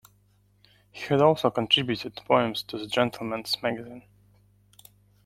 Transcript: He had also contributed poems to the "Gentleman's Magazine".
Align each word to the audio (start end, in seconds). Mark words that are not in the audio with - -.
He 0.89 1.01
had 1.03 1.21
also 1.21 1.51
contributed 1.51 2.15
poems 2.27 2.63
to 2.63 2.79
the 2.79 2.87
"Gentleman's 2.87 3.61
Magazine". 3.61 4.01